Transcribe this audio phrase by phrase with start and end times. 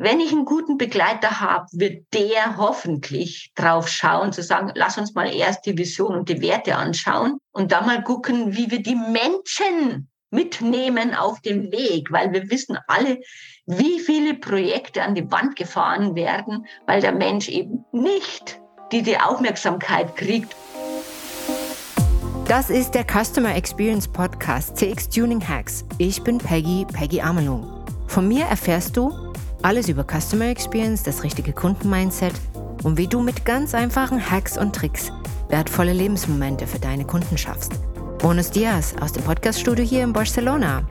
[0.00, 5.12] wenn ich einen guten Begleiter habe, wird der hoffentlich drauf schauen, zu sagen, lass uns
[5.14, 8.94] mal erst die Vision und die Werte anschauen und dann mal gucken, wie wir die
[8.94, 13.18] Menschen mitnehmen auf dem Weg, weil wir wissen alle,
[13.66, 18.60] wie viele Projekte an die Wand gefahren werden, weil der Mensch eben nicht
[18.92, 20.54] diese Aufmerksamkeit kriegt.
[22.46, 25.84] Das ist der Customer Experience Podcast CX Tuning Hacks.
[25.98, 27.84] Ich bin Peggy, Peggy Amelung.
[28.06, 29.28] Von mir erfährst du,
[29.62, 32.34] alles über Customer Experience, das richtige Kundenmindset
[32.84, 35.10] und wie du mit ganz einfachen Hacks und Tricks
[35.48, 37.72] wertvolle Lebensmomente für deine Kunden schaffst.
[38.18, 40.82] Bonus Dias aus dem Podcaststudio hier in Barcelona.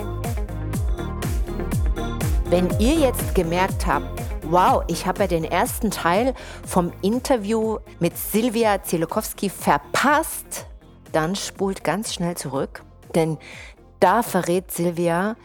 [2.49, 6.33] Wenn ihr jetzt gemerkt habt, wow, ich habe ja den ersten Teil
[6.65, 10.65] vom Interview mit Silvia Zielokowski verpasst,
[11.11, 12.83] dann spult ganz schnell zurück,
[13.15, 13.37] denn
[13.99, 15.35] da verrät Silvia,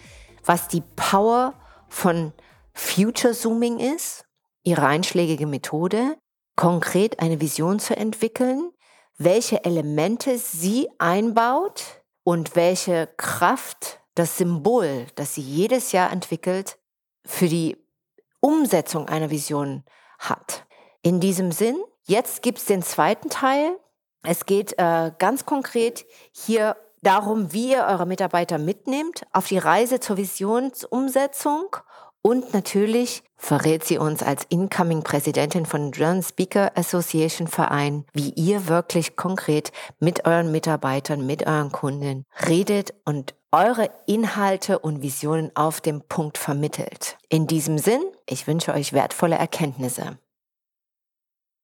[0.44, 1.54] was die Power
[1.88, 2.32] von
[2.74, 4.24] Future Zooming ist,
[4.62, 6.16] ihre einschlägige Methode,
[6.56, 8.70] konkret eine Vision zu entwickeln,
[9.18, 16.78] welche Elemente sie einbaut und welche Kraft das Symbol, das sie jedes Jahr entwickelt,
[17.24, 17.76] für die
[18.40, 19.84] Umsetzung einer Vision
[20.18, 20.66] hat.
[21.02, 23.78] In diesem Sinn, jetzt gibt es den zweiten Teil.
[24.22, 30.00] Es geht äh, ganz konkret hier darum, wie ihr eure Mitarbeiter mitnehmt auf die Reise
[30.00, 31.76] zur Visionsumsetzung
[32.22, 39.16] und natürlich verrät sie uns als Incoming-Präsidentin von German Speaker Association Verein, wie ihr wirklich
[39.16, 46.02] konkret mit euren Mitarbeitern, mit euren Kunden redet und eure Inhalte und Visionen auf dem
[46.02, 47.18] Punkt vermittelt.
[47.28, 50.16] In diesem Sinn, ich wünsche euch wertvolle Erkenntnisse.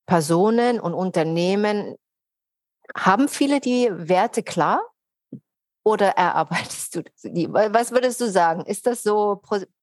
[0.06, 1.94] Personen und Unternehmen
[2.96, 4.82] haben viele die Werte klar?
[5.84, 7.50] Oder erarbeitest du die?
[7.52, 8.64] Was würdest du sagen?
[8.64, 9.40] Ist das so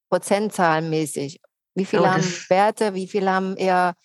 [0.09, 1.42] prozentzahlenmäßig?
[1.75, 3.95] Wie viele oh, haben Werte, wie viele haben eher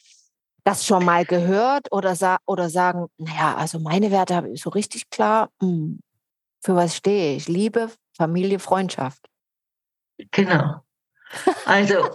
[0.65, 4.71] das schon mal gehört oder, sa oder sagen, naja, also meine Werte habe ich so
[4.71, 6.01] richtig klar, hm,
[6.61, 7.49] für was stehe ich?
[7.49, 9.27] Liebe, Familie, Freundschaft.
[10.33, 10.81] Genau.
[11.65, 12.11] Also,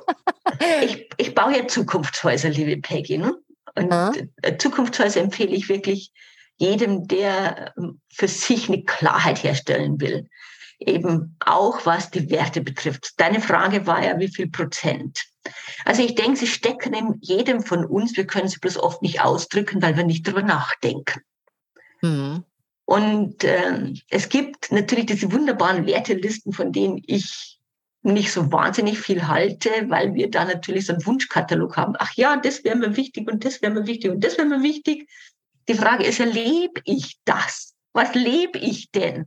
[0.84, 3.18] ich, ich baue ja Zukunftshäuser, liebe Peggy.
[3.18, 3.36] Ne?
[3.76, 4.12] Und ja.
[4.42, 6.12] Äh, Zukunftshäuser empfehle ich wirklich
[6.58, 10.30] jedem, der ähm, für sich eine Klarheit herstellen will
[10.80, 13.14] eben auch was die Werte betrifft.
[13.18, 15.24] Deine Frage war ja, wie viel Prozent?
[15.86, 18.18] Also ich denke, sie stecken in jedem von uns.
[18.18, 21.22] Wir können sie bloß oft nicht ausdrücken, weil wir nicht drüber nachdenken.
[22.02, 22.44] Mhm.
[22.86, 27.60] Und äh, es gibt natürlich diese wunderbaren Wertelisten, von denen ich
[28.04, 31.96] nicht so wahnsinnig viel halte, weil wir da natürlich so einen Wunschkatalog haben.
[31.98, 34.62] Ach ja, das wäre mir wichtig und das wäre mir wichtig und das wäre mir
[34.62, 35.10] wichtig.
[35.68, 37.74] Die Frage ist ja, lebe ich das?
[37.94, 39.26] Was lebe ich denn?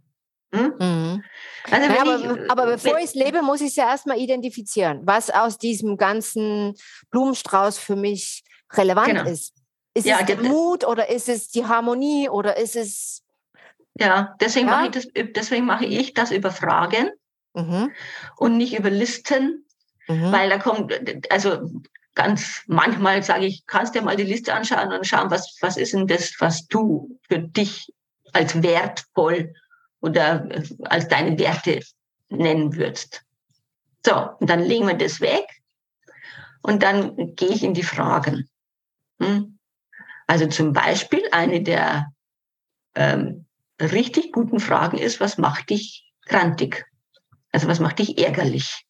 [0.55, 0.75] Hm?
[0.79, 1.25] Mhm.
[1.71, 5.01] Also ja, aber, ich, aber, bevor ich es lebe, muss ich es ja erstmal identifizieren,
[5.05, 6.75] was aus diesem ganzen
[7.11, 9.25] Blumenstrauß für mich relevant genau.
[9.25, 9.55] ist.
[9.95, 13.23] Ist ja, es der Mut oder ist es die Harmonie oder ist es.
[13.95, 14.77] Ja, deswegen, ja?
[14.77, 17.11] Mache, ich das, deswegen mache ich das über Fragen
[17.55, 17.91] mhm.
[18.37, 19.67] und nicht über Listen,
[20.07, 20.33] mhm.
[20.33, 20.95] weil da kommt,
[21.31, 21.69] also
[22.15, 25.93] ganz manchmal sage ich, kannst dir mal die Liste anschauen und schauen, was, was ist
[25.93, 27.93] denn das, was du für dich
[28.33, 29.53] als wertvoll
[30.01, 31.81] oder äh, als deine Werte
[32.29, 33.25] nennen würdest.
[34.05, 35.47] So, und dann legen wir das weg
[36.63, 38.49] und dann gehe ich in die Fragen.
[39.21, 39.59] Hm?
[40.27, 42.13] Also zum Beispiel eine der
[42.95, 43.47] ähm,
[43.81, 46.87] richtig guten Fragen ist, was macht dich grantig?
[47.53, 48.85] Also was macht dich ärgerlich?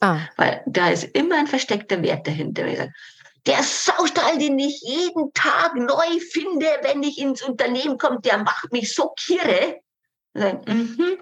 [0.00, 0.20] Ah.
[0.36, 2.64] Weil da ist immer ein versteckter Wert dahinter.
[3.46, 8.72] Der Saustall, den ich jeden Tag neu finde, wenn ich ins Unternehmen komme, der macht
[8.72, 9.80] mich so kirre.
[10.66, 11.18] Mhm.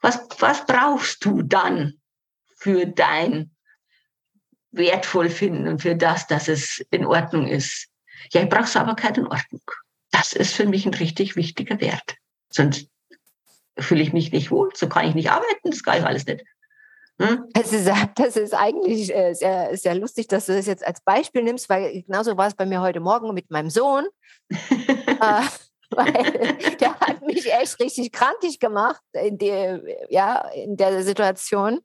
[0.00, 1.94] Was, was brauchst du dann
[2.58, 3.54] für dein
[4.72, 7.88] wertvoll finden und für das, dass es in Ordnung ist?
[8.32, 9.62] Ja, ich brauche Sauberkeit und Ordnung.
[10.10, 12.16] Das ist für mich ein richtig wichtiger Wert.
[12.50, 12.88] Sonst
[13.78, 16.44] fühle ich mich nicht wohl, so kann ich nicht arbeiten, das kann ich alles nicht.
[17.18, 17.44] Hm?
[17.52, 21.42] Das, ist, das ist eigentlich äh, sehr, sehr lustig, dass du das jetzt als Beispiel
[21.42, 24.06] nimmst, weil genauso war es bei mir heute Morgen mit meinem Sohn.
[24.50, 25.42] äh,
[25.90, 29.80] weil der hat mich echt richtig krantig gemacht in, die,
[30.10, 31.80] ja, in der Situation.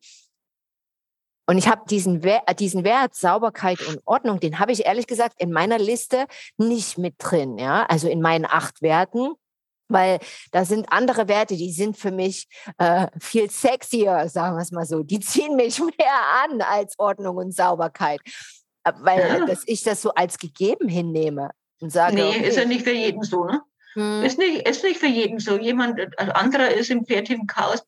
[1.49, 5.35] Und ich habe diesen, Wert, diesen Wert Sauberkeit und Ordnung, den habe ich ehrlich gesagt
[5.39, 6.25] in meiner Liste
[6.57, 9.33] nicht mit drin, ja, also in meinen acht Werten,
[9.87, 10.19] weil
[10.51, 12.47] da sind andere Werte, die sind für mich
[12.77, 15.03] äh, viel sexier, sagen wir es mal so.
[15.03, 18.19] Die ziehen mich mehr an als Ordnung und Sauberkeit,
[18.83, 19.45] äh, weil ja.
[19.45, 22.15] dass ich das so als gegeben hinnehme und sage.
[22.15, 23.61] Nee, okay, ist ja nicht für jeden so, ne?
[23.97, 24.23] Hm.
[24.23, 25.57] Ist, nicht, ist nicht für jeden so.
[25.57, 27.83] Jemand, ein anderer ist im kreativen Chaos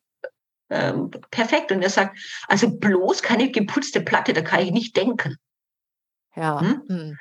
[0.68, 1.70] ähm, perfekt.
[1.70, 2.18] Und er sagt,
[2.48, 5.36] also bloß keine geputzte Platte, da kann ich nicht denken.
[6.34, 6.60] Ja.
[6.60, 6.82] Hm?
[6.88, 7.18] Hm.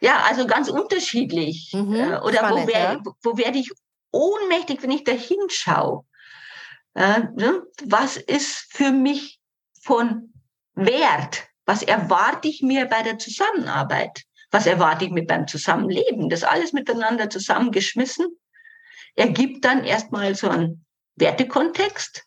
[0.00, 1.70] Ja, also ganz unterschiedlich.
[1.72, 3.02] Mhm, äh, Oder spannend, wo, wär, ja.
[3.22, 3.70] wo werde ich
[4.10, 6.04] ohnmächtig, wenn ich da hinschaue?
[6.94, 7.62] Äh, ne?
[7.84, 9.40] Was ist für mich
[9.82, 10.32] von
[10.74, 11.44] Wert?
[11.64, 14.24] Was erwarte ich mir bei der Zusammenarbeit?
[14.52, 16.28] Was erwarte ich mir beim Zusammenleben?
[16.28, 18.26] Das alles miteinander zusammengeschmissen
[19.14, 20.84] ergibt dann erstmal so einen
[21.16, 22.24] Wertekontext.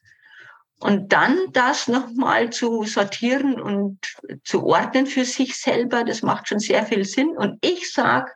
[0.80, 4.00] Und dann das nochmal zu sortieren und
[4.44, 7.30] zu ordnen für sich selber, das macht schon sehr viel Sinn.
[7.30, 8.32] Und ich sage,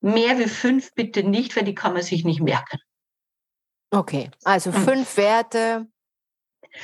[0.00, 2.78] mehr wie fünf bitte nicht, weil die kann man sich nicht merken.
[3.90, 5.86] Okay, also fünf Werte.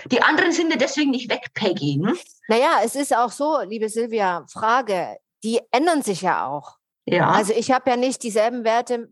[0.07, 1.99] Die anderen sind ja deswegen nicht weg, Peggy.
[1.99, 2.17] Ne?
[2.49, 6.79] Naja, es ist auch so, liebe Silvia, Frage, die ändern sich ja auch.
[7.05, 7.31] Ja.
[7.31, 9.11] Also ich habe ja nicht dieselben Werte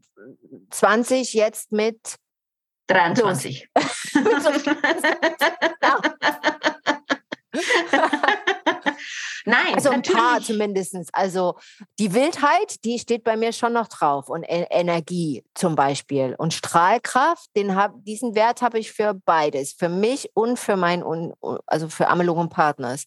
[0.70, 2.16] 20 jetzt mit
[2.86, 3.68] 23.
[9.44, 10.20] Nein, also ein natürlich.
[10.20, 10.96] paar zumindest.
[11.12, 11.56] Also
[11.98, 16.54] die Wildheit, die steht bei mir schon noch drauf und e Energie zum Beispiel und
[16.54, 21.02] Strahlkraft, den hab, diesen Wert habe ich für beides, für mich und für mein,
[21.66, 23.06] also für Amelung und Partners.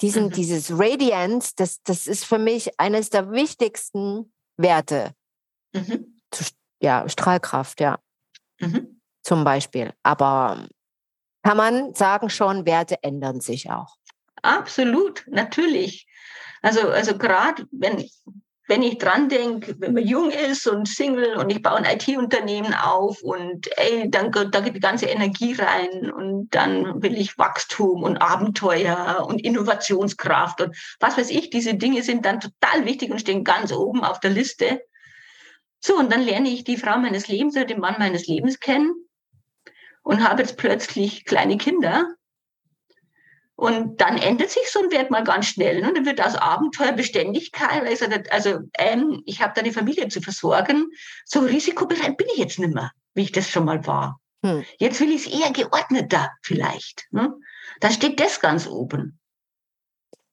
[0.00, 0.30] Diesen, mhm.
[0.30, 5.14] Dieses Radiance, das, das ist für mich eines der wichtigsten Werte.
[5.72, 6.20] Mhm.
[6.80, 7.98] Ja, Strahlkraft, ja.
[8.58, 9.00] Mhm.
[9.22, 9.92] Zum Beispiel.
[10.02, 10.66] Aber
[11.44, 13.96] kann man sagen schon, Werte ändern sich auch.
[14.42, 16.08] Absolut, natürlich.
[16.62, 18.08] Also, also gerade wenn,
[18.68, 22.74] wenn ich dran denke, wenn man jung ist und Single und ich baue ein IT-Unternehmen
[22.74, 28.02] auf und ey, dann da geht die ganze Energie rein und dann will ich Wachstum
[28.04, 33.20] und Abenteuer und Innovationskraft und was weiß ich, diese Dinge sind dann total wichtig und
[33.20, 34.82] stehen ganz oben auf der Liste.
[35.80, 38.92] So, und dann lerne ich die Frau meines Lebens oder den Mann meines Lebens kennen
[40.02, 42.14] und habe jetzt plötzlich kleine Kinder
[43.62, 45.82] und dann ändert sich so ein Wert mal ganz schnell.
[45.82, 45.92] Ne?
[45.94, 47.86] Dann wird aus Abenteuer Beständigkeit.
[47.86, 50.90] Also, also ähm, ich habe da eine Familie zu versorgen.
[51.24, 54.18] So risikobereit bin ich jetzt nicht mehr, wie ich das schon mal war.
[54.44, 54.64] Hm.
[54.78, 57.06] Jetzt will ich es eher geordneter vielleicht.
[57.12, 57.32] Ne?
[57.78, 59.20] Da steht das ganz oben.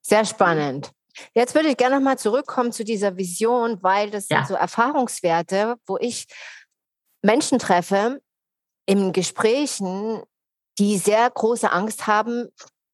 [0.01, 0.89] Sehr spannend.
[1.35, 4.37] Jetzt würde ich gerne nochmal zurückkommen zu dieser Vision, weil das ja.
[4.37, 6.25] sind so Erfahrungswerte, wo ich
[7.21, 8.23] Menschen treffe
[8.87, 10.23] in Gesprächen,
[10.79, 12.47] die sehr große Angst haben,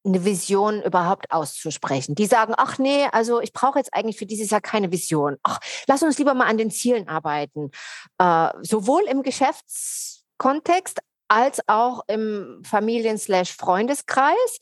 [0.06, 2.16] eine Vision überhaupt auszusprechen.
[2.16, 5.38] Die sagen, ach nee, also ich brauche jetzt eigentlich für dieses Jahr keine Vision.
[5.44, 7.72] Ach, lass uns lieber mal an den Zielen arbeiten.
[8.18, 14.60] Äh, sowohl im Geschäftskontext als auch im Familien-Freundeskreis.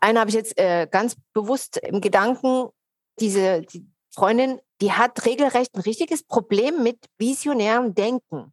[0.00, 2.68] Eine habe ich jetzt äh, ganz bewusst im Gedanken,
[3.18, 8.52] diese die Freundin, die hat regelrecht ein richtiges Problem mit visionärem Denken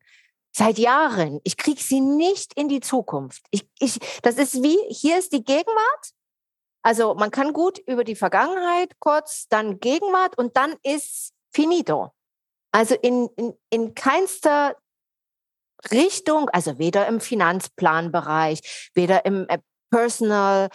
[0.57, 1.39] seit Jahren.
[1.43, 3.43] Ich kriege sie nicht in die Zukunft.
[3.51, 6.11] Ich, ich, das ist wie, hier ist die Gegenwart.
[6.81, 12.11] Also man kann gut über die Vergangenheit kurz, dann Gegenwart und dann ist finito.
[12.71, 14.75] Also in, in, in keinster
[15.91, 19.59] Richtung, also weder im Finanzplanbereich, weder im äh,
[19.91, 20.69] Personal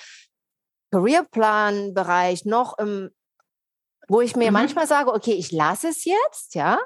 [0.92, 3.10] Careerplan-Bereich, noch im,
[4.06, 4.54] wo ich mir mhm.
[4.54, 6.78] manchmal sage, okay, ich lasse es jetzt, ja,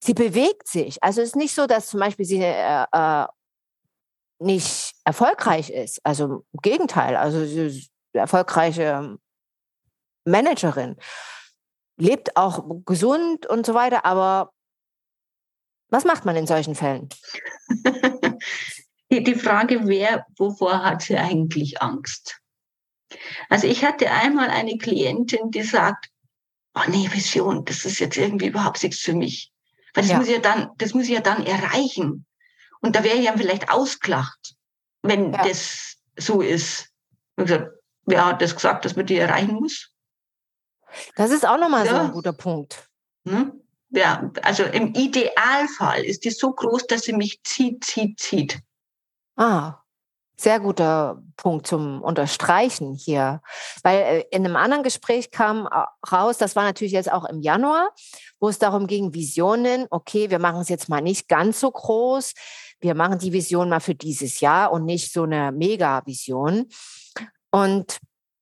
[0.00, 1.02] sie bewegt sich.
[1.02, 3.26] Also es ist nicht so, dass zum Beispiel sie äh, äh,
[4.40, 6.00] nicht erfolgreich ist.
[6.04, 9.18] Also im Gegenteil, also sie ist eine erfolgreiche
[10.24, 10.96] Managerin,
[11.96, 14.04] lebt auch gesund und so weiter.
[14.04, 14.52] Aber
[15.90, 17.08] was macht man in solchen Fällen?
[19.10, 22.40] die Frage, wer, wovor hat sie eigentlich Angst?
[23.48, 26.10] Also ich hatte einmal eine Klientin, die sagt,
[26.74, 29.50] oh nee, Vision, das ist jetzt irgendwie überhaupt nichts für mich.
[29.98, 30.18] Weil das ja.
[30.18, 32.24] muss ja dann, das muss ja dann erreichen.
[32.80, 34.54] Und da wäre ja vielleicht ausgelacht,
[35.02, 35.42] wenn ja.
[35.42, 36.88] das so ist.
[37.36, 37.72] Gesagt,
[38.06, 39.90] wer hat das gesagt, dass man die erreichen muss?
[41.16, 41.92] Das ist auch nochmal ja.
[41.92, 42.88] so ein guter Punkt.
[43.26, 43.60] Hm?
[43.90, 48.60] Ja, also im Idealfall ist die so groß, dass sie mich zieht, zieht, zieht.
[49.36, 49.80] Ah,
[50.40, 53.40] sehr guter Punkt zum Unterstreichen hier.
[53.82, 55.68] Weil äh, in einem anderen Gespräch kam
[56.10, 57.90] raus, das war natürlich jetzt auch im Januar,
[58.40, 62.34] wo es darum ging, Visionen, okay, wir machen es jetzt mal nicht ganz so groß,
[62.80, 66.66] wir machen die Vision mal für dieses Jahr und nicht so eine Mega-Vision.
[67.50, 67.98] Und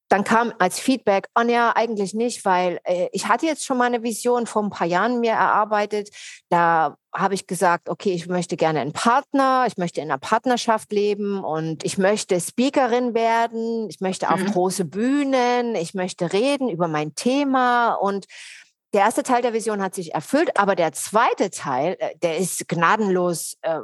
[0.09, 3.87] dann kam als Feedback, oh ja, eigentlich nicht, weil äh, ich hatte jetzt schon mal
[3.87, 6.11] eine Vision vor ein paar Jahren mir erarbeitet.
[6.49, 10.93] Da habe ich gesagt, okay, ich möchte gerne einen Partner, ich möchte in einer Partnerschaft
[10.93, 14.53] leben und ich möchte Speakerin werden, ich möchte auf mhm.
[14.53, 18.27] große Bühnen, ich möchte reden über mein Thema und
[18.93, 22.69] der erste Teil der Vision hat sich erfüllt, aber der zweite Teil, äh, der ist
[22.69, 23.81] gnadenlos äh,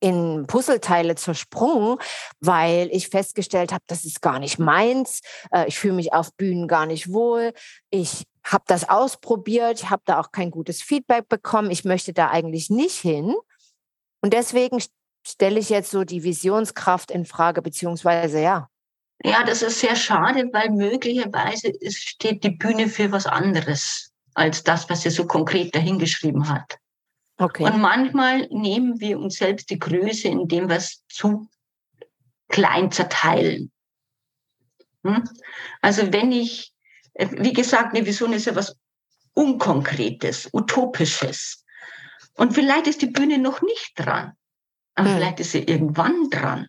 [0.00, 1.98] in Puzzleteile zersprungen,
[2.40, 5.20] weil ich festgestellt habe, das ist gar nicht meins.
[5.52, 7.52] Äh, ich fühle mich auf Bühnen gar nicht wohl.
[7.90, 11.70] Ich habe das ausprobiert, ich habe da auch kein gutes Feedback bekommen.
[11.70, 13.34] Ich möchte da eigentlich nicht hin.
[14.22, 14.82] Und deswegen
[15.26, 18.68] stelle ich jetzt so die Visionskraft in Frage, beziehungsweise ja.
[19.22, 24.88] Ja, das ist sehr schade, weil möglicherweise steht die Bühne für was anderes als das,
[24.88, 26.78] was er so konkret dahingeschrieben hat.
[27.40, 27.64] Okay.
[27.64, 31.48] Und manchmal nehmen wir uns selbst die Größe, indem wir es zu
[32.48, 33.72] klein zerteilen.
[35.04, 35.24] Hm?
[35.80, 36.74] Also wenn ich,
[37.14, 38.76] äh, wie gesagt, eine Vision ist ja was
[39.32, 41.64] Unkonkretes, Utopisches.
[42.34, 44.32] Und vielleicht ist die Bühne noch nicht dran,
[44.94, 45.16] aber hm.
[45.16, 46.66] vielleicht ist sie irgendwann dran.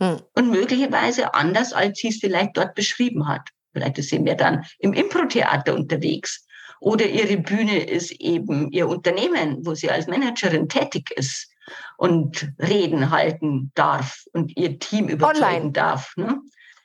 [0.00, 0.20] Hm.
[0.34, 3.50] Und möglicherweise anders, als sie es vielleicht dort beschrieben hat.
[3.72, 6.44] Vielleicht ist sie mehr dann im Impro-Theater unterwegs
[6.82, 11.48] oder ihre Bühne ist eben ihr Unternehmen, wo sie als Managerin tätig ist
[11.96, 15.72] und Reden halten darf und ihr Team überzeugen Online.
[15.72, 16.12] darf.
[16.16, 16.40] Ne?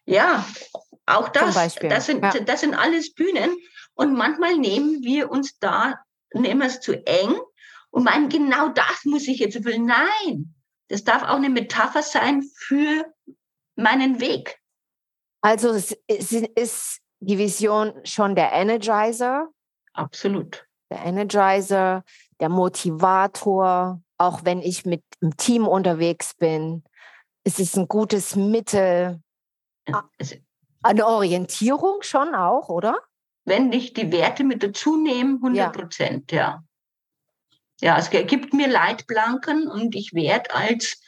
[0.05, 0.45] Ja,
[1.07, 2.31] auch das, das sind, ja.
[2.31, 3.49] das sind alles Bühnen.
[3.95, 5.95] Und manchmal nehmen wir uns da,
[6.31, 7.35] nehmen es zu eng
[7.89, 9.87] und meinen, genau das muss ich jetzt erfüllen.
[9.87, 10.53] Nein,
[10.89, 13.03] das darf auch eine Metapher sein für
[13.75, 14.59] meinen Weg.
[15.41, 19.49] Also ist die Vision schon der Energizer,
[19.97, 20.65] Absolut.
[20.89, 22.03] Der Energizer,
[22.39, 26.83] der Motivator, auch wenn ich mit dem Team unterwegs bin.
[27.43, 29.21] Es ist ein gutes Mittel.
[30.83, 32.97] Eine Orientierung schon auch, oder?
[33.45, 36.37] Wenn ich die Werte mit dazu nehme, 100 Prozent, ja.
[36.37, 36.63] ja.
[37.79, 40.99] Ja, es gibt mir Leitplanken und ich werde als,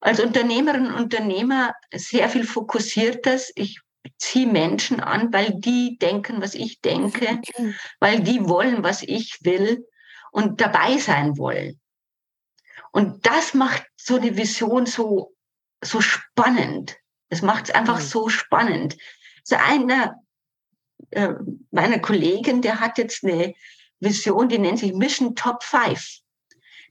[0.00, 3.52] als Unternehmerin und Unternehmer sehr viel fokussiertes.
[3.54, 3.80] Ich
[4.18, 7.40] ziehe Menschen an, weil die denken, was ich denke,
[8.00, 9.86] weil die wollen, was ich will
[10.32, 11.80] und dabei sein wollen.
[12.92, 15.34] Und das macht so eine Vision so,
[15.82, 16.96] so spannend.
[17.28, 18.96] Das macht es einfach so spannend.
[19.44, 20.16] So einer
[21.10, 21.34] äh,
[21.70, 23.54] meiner Kollegen, der hat jetzt eine
[24.00, 26.20] Vision, die nennt sich Mission Top 5.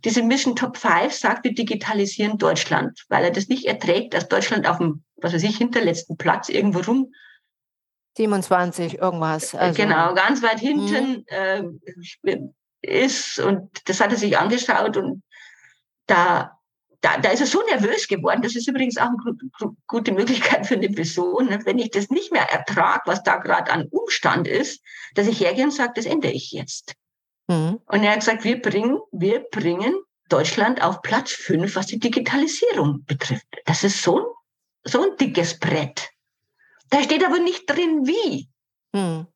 [0.03, 4.67] Diese Mission Top 5 sagt, wir digitalisieren Deutschland, weil er das nicht erträgt, dass Deutschland
[4.67, 7.11] auf dem, was weiß ich, hinterletzten Platz irgendwo rum
[8.17, 9.53] 27, irgendwas.
[9.53, 9.81] Äh, also.
[9.81, 11.81] Genau, ganz weit hinten mhm.
[12.23, 12.37] äh,
[12.81, 15.23] ist und das hat er sich angeschaut und
[16.07, 16.57] da,
[17.01, 18.41] da, da ist er so nervös geworden.
[18.41, 21.59] Das ist übrigens auch eine gute Möglichkeit für eine Person, ne?
[21.65, 24.81] wenn ich das nicht mehr ertrage, was da gerade an Umstand ist,
[25.13, 26.95] dass ich hergehe und sage, das ändere ich jetzt.
[27.47, 27.79] Mhm.
[27.85, 29.93] Und er hat gesagt, wir bringen, wir bringen
[30.29, 33.45] Deutschland auf Platz fünf, was die Digitalisierung betrifft.
[33.65, 34.25] Das ist so ein,
[34.87, 36.09] so ein dickes Brett.
[36.89, 38.49] Da steht aber nicht drin, wie.
[38.93, 39.27] Mhm.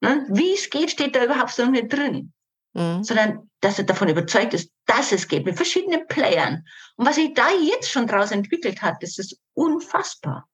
[0.00, 2.32] Wie es geht, steht da überhaupt so nicht drin.
[2.72, 3.02] Mhm.
[3.02, 6.64] Sondern, dass er davon überzeugt ist, dass es geht mit verschiedenen Playern.
[6.96, 10.48] Und was sich da jetzt schon draus entwickelt hat, das ist unfassbar.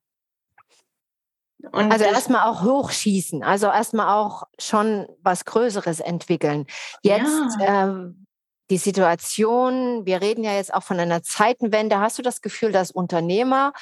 [1.72, 6.66] Und also erstmal auch hochschießen, also erstmal auch schon was Größeres entwickeln.
[7.02, 7.84] Jetzt ja.
[7.84, 8.26] ähm,
[8.70, 12.00] die Situation, wir reden ja jetzt auch von einer Zeitenwende.
[12.00, 13.72] Hast du das Gefühl, dass Unternehmer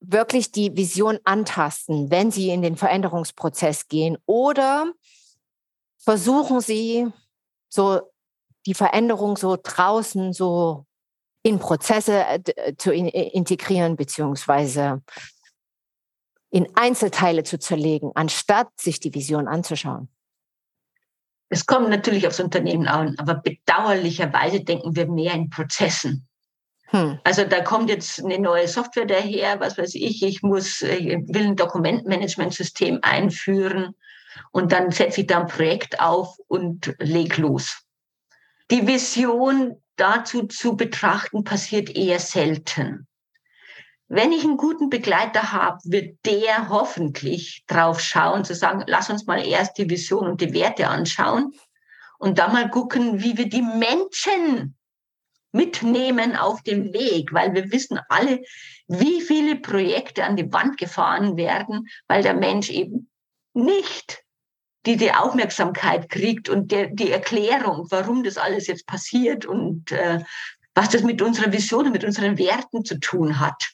[0.00, 4.16] wirklich die Vision antasten, wenn sie in den Veränderungsprozess gehen?
[4.26, 4.92] Oder
[5.98, 7.06] versuchen sie
[7.68, 8.00] so
[8.66, 10.86] die Veränderung so draußen so
[11.42, 15.02] in Prozesse äh, äh, zu integrieren, beziehungsweise
[16.50, 20.08] in Einzelteile zu zerlegen, anstatt sich die Vision anzuschauen?
[21.48, 26.28] Es kommt natürlich aufs Unternehmen an, aber bedauerlicherweise denken wir mehr in Prozessen.
[26.90, 27.20] Hm.
[27.24, 31.48] Also da kommt jetzt eine neue Software daher, was weiß ich, ich muss, ich will
[31.48, 33.94] ein Dokumentmanagementsystem einführen
[34.50, 37.82] und dann setze ich da ein Projekt auf und leg los.
[38.70, 43.06] Die Vision dazu zu betrachten passiert eher selten.
[44.08, 49.26] Wenn ich einen guten Begleiter habe, wird der hoffentlich drauf schauen, zu sagen, lass uns
[49.26, 51.52] mal erst die Vision und die Werte anschauen
[52.18, 54.76] und dann mal gucken, wie wir die Menschen
[55.52, 58.42] mitnehmen auf dem Weg, weil wir wissen alle,
[58.88, 63.10] wie viele Projekte an die Wand gefahren werden, weil der Mensch eben
[63.52, 64.22] nicht
[64.86, 70.20] die die Aufmerksamkeit kriegt und der, die Erklärung, warum das alles jetzt passiert und äh,
[70.74, 73.72] was das mit unserer Vision und mit unseren Werten zu tun hat.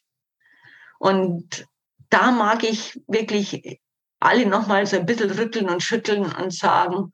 [0.98, 1.66] Und
[2.10, 3.80] da mag ich wirklich
[4.18, 7.12] alle nochmal so ein bisschen rütteln und schütteln und sagen,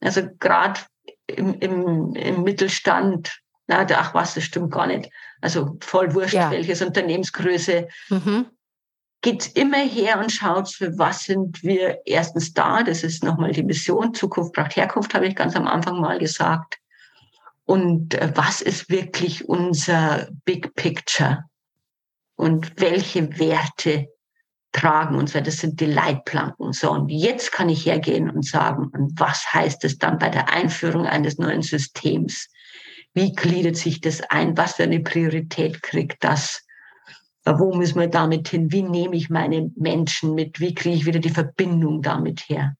[0.00, 0.80] also gerade
[1.26, 5.10] im, im, im Mittelstand na, ach was, das stimmt gar nicht.
[5.40, 6.50] Also voll wurscht, ja.
[6.50, 7.88] welches Unternehmensgröße.
[8.10, 8.46] Mhm.
[9.22, 12.82] Geht immer her und schaut, für was sind wir erstens da.
[12.82, 14.14] Das ist nochmal die Mission.
[14.14, 16.78] Zukunft braucht Herkunft, habe ich ganz am Anfang mal gesagt.
[17.64, 21.44] Und äh, was ist wirklich unser Big Picture?
[22.34, 24.08] Und welche Werte
[24.72, 25.34] tragen uns?
[25.34, 26.72] Weil das sind die Leitplanken.
[26.72, 30.48] So, und jetzt kann ich hergehen und sagen, und was heißt es dann bei der
[30.48, 32.48] Einführung eines neuen Systems?
[33.14, 34.56] Wie gliedert sich das ein?
[34.56, 36.64] Was für eine Priorität kriegt das?
[37.44, 38.70] Wo müssen wir damit hin?
[38.70, 40.60] Wie nehme ich meine Menschen mit?
[40.60, 42.74] Wie kriege ich wieder die Verbindung damit her?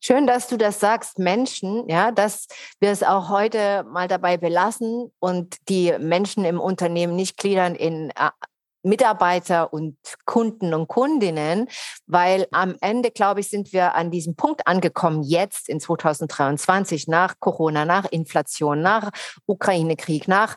[0.00, 2.46] Schön, dass du das sagst, Menschen, ja, dass
[2.78, 8.10] wir es auch heute mal dabei belassen und die Menschen im Unternehmen nicht gliedern in
[8.10, 8.30] äh,
[8.88, 11.68] Mitarbeiter und Kunden und Kundinnen,
[12.06, 17.34] weil am Ende, glaube ich, sind wir an diesem Punkt angekommen, jetzt in 2023, nach
[17.38, 19.10] Corona, nach Inflation, nach
[19.46, 20.56] Ukraine-Krieg, nach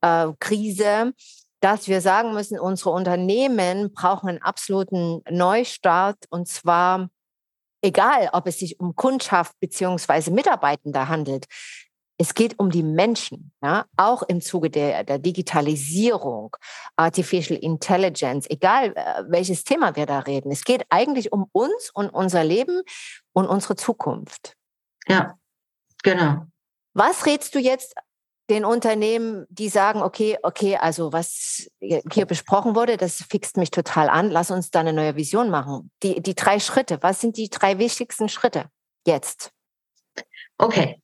[0.00, 1.12] äh, Krise,
[1.60, 7.08] dass wir sagen müssen, unsere Unternehmen brauchen einen absoluten Neustart und zwar
[7.84, 11.46] egal, ob es sich um Kundschaft beziehungsweise Mitarbeitende handelt.
[12.16, 13.86] Es geht um die Menschen, ja?
[13.96, 16.56] auch im Zuge der, der Digitalisierung,
[16.96, 20.52] Artificial Intelligence, egal äh, welches Thema wir da reden.
[20.52, 22.82] Es geht eigentlich um uns und unser Leben
[23.32, 24.54] und unsere Zukunft.
[25.08, 25.36] Ja,
[26.02, 26.46] genau.
[26.92, 27.94] Was rätst du jetzt
[28.50, 34.08] den Unternehmen, die sagen, okay, okay, also was hier besprochen wurde, das fixt mich total
[34.08, 35.90] an, lass uns da eine neue Vision machen.
[36.02, 38.66] Die, die drei Schritte, was sind die drei wichtigsten Schritte
[39.06, 39.50] jetzt?
[40.58, 41.00] Okay.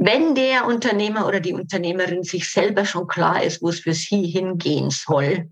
[0.00, 4.26] Wenn der Unternehmer oder die Unternehmerin sich selber schon klar ist, wo es für sie
[4.26, 5.50] hingehen soll,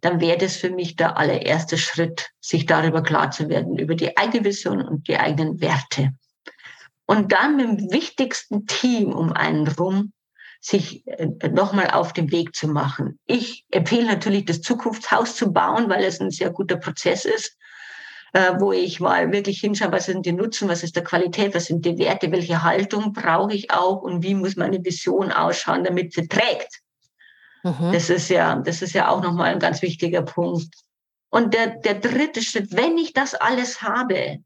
[0.00, 4.16] dann wäre das für mich der allererste Schritt, sich darüber klar zu werden, über die
[4.16, 6.12] eigene Vision und die eigenen Werte
[7.06, 10.12] und dann mit dem wichtigsten Team um einen rum
[10.60, 13.18] sich äh, nochmal auf den Weg zu machen.
[13.26, 17.55] Ich empfehle natürlich, das Zukunftshaus zu bauen, weil es ein sehr guter Prozess ist,
[18.58, 21.84] wo ich mal wirklich hinschaue, was sind die Nutzen, was ist der Qualität, was sind
[21.86, 26.28] die Werte, welche Haltung brauche ich auch und wie muss meine Vision ausschauen, damit sie
[26.28, 26.82] trägt.
[27.62, 27.92] Mhm.
[27.92, 30.74] Das ist ja, das ist ja auch nochmal ein ganz wichtiger Punkt.
[31.30, 34.38] Und der, der dritte Schritt, wenn ich das alles habe,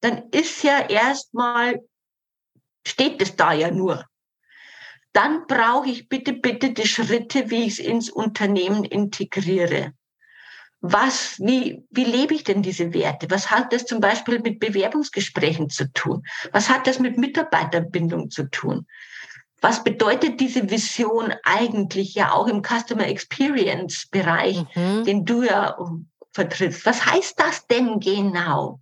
[0.00, 1.80] dann ist ja erstmal,
[2.86, 4.04] steht es da ja nur.
[5.12, 9.92] Dann brauche ich bitte, bitte die Schritte, wie ich es ins Unternehmen integriere.
[10.80, 13.30] Was, wie, wie lebe ich denn diese Werte?
[13.30, 16.22] Was hat das zum Beispiel mit Bewerbungsgesprächen zu tun?
[16.52, 18.86] Was hat das mit Mitarbeiterbindung zu tun?
[19.62, 25.04] Was bedeutet diese Vision eigentlich ja auch im Customer Experience Bereich, mhm.
[25.04, 25.76] den du ja
[26.32, 26.84] vertrittst?
[26.84, 28.80] Was heißt das denn genau?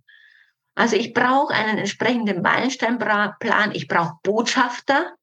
[0.75, 5.13] Also ich brauche einen entsprechenden Meilensteinplan, ich brauche Botschafter,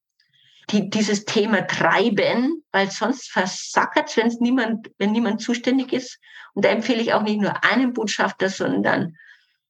[0.71, 6.19] die dieses Thema treiben, weil sonst versackert wenn es niemand, wenn niemand zuständig ist.
[6.53, 9.17] Und da empfehle ich auch nicht nur einen Botschafter, sondern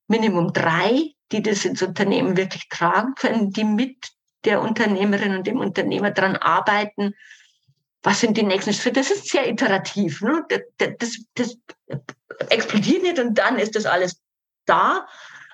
[0.08, 4.10] Minimum drei, die das ins Unternehmen wirklich tragen können, die mit
[4.44, 7.16] der Unternehmerin und dem Unternehmer dran arbeiten.
[8.02, 9.00] Was sind die nächsten Schritte?
[9.00, 10.22] Das ist sehr iterativ.
[10.22, 10.46] Ne?
[10.78, 11.58] Das, das, das
[12.50, 14.22] explodiert nicht und dann ist das alles
[14.66, 15.08] da,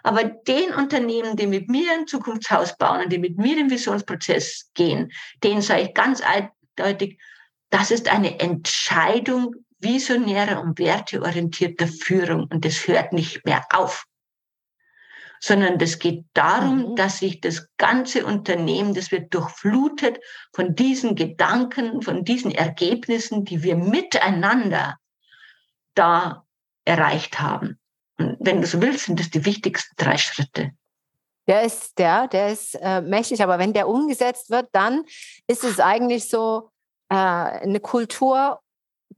[0.03, 4.71] aber den Unternehmen, die mit mir ein Zukunftshaus bauen und die mit mir den Visionsprozess
[4.73, 5.11] gehen,
[5.43, 7.19] denen sage ich ganz eindeutig,
[7.69, 14.05] das ist eine Entscheidung visionärer und werteorientierter Führung und das hört nicht mehr auf.
[15.41, 16.95] Sondern das geht darum, mhm.
[16.95, 20.19] dass sich das ganze Unternehmen, das wird durchflutet
[20.53, 24.97] von diesen Gedanken, von diesen Ergebnissen, die wir miteinander
[25.95, 26.45] da
[26.85, 27.79] erreicht haben
[28.39, 30.71] wenn du so willst, sind das die wichtigsten drei Schritte.
[31.47, 35.03] Der ist der, der ist äh, mächtig, aber wenn der umgesetzt wird, dann
[35.47, 36.69] ist es eigentlich so
[37.09, 38.59] äh, eine Kultur,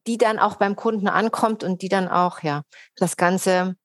[0.08, 2.64] die dann auch beim Kunden ankommt und die dann auch ja
[2.96, 3.76] das Ganze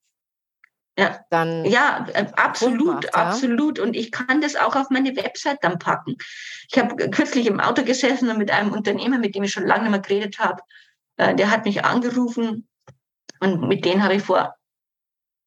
[0.99, 3.11] ja, dann ja, äh, absolut, macht, ja?
[3.11, 3.77] absolut.
[3.77, 6.15] Und ich kann das auch auf meine Website dann packen.
[6.71, 9.83] Ich habe kürzlich im Auto gesessen und mit einem Unternehmer, mit dem ich schon lange
[9.83, 10.63] nicht mehr geredet habe,
[11.17, 12.67] äh, der hat mich angerufen
[13.39, 14.55] und mit denen habe ich vor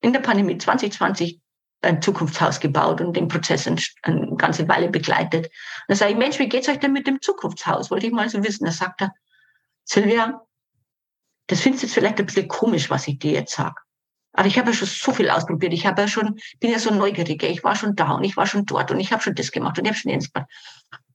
[0.00, 1.40] in der Pandemie 2020
[1.82, 3.66] ein Zukunftshaus gebaut und den Prozess
[4.02, 5.46] eine ganze Weile begleitet.
[5.46, 5.52] Und
[5.88, 7.90] da sage ich, Mensch, wie geht's euch denn mit dem Zukunftshaus?
[7.90, 8.66] Wollte ich mal so wissen.
[8.66, 9.12] Da sagt er,
[9.84, 10.42] Silvia,
[11.50, 13.74] das findest du jetzt vielleicht ein bisschen komisch, was ich dir jetzt sage.
[14.32, 15.72] Aber ich habe ja schon so viel ausprobiert.
[15.72, 17.42] Ich habe ja schon, bin ja so neugierig.
[17.42, 19.76] Ich war schon da und ich war schon dort und ich habe schon das gemacht
[19.76, 20.48] und ich habe schon das gemacht.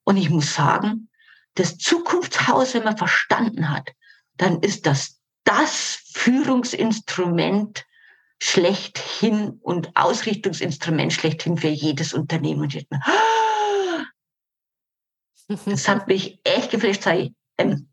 [0.03, 1.09] Und ich muss sagen,
[1.53, 3.91] das Zukunftshaus, wenn man verstanden hat,
[4.35, 7.85] dann ist das das Führungsinstrument
[8.41, 12.63] schlechthin und Ausrichtungsinstrument schlechthin für jedes Unternehmen.
[12.63, 12.87] Und jetzt,
[15.65, 17.03] das hat mich echt geflasht.
[17.03, 17.87] Sag ich, ähm,